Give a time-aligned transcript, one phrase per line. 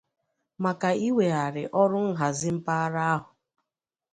[0.63, 3.29] maka iwèghara ọrụ nhàzi mpaghara ahụ.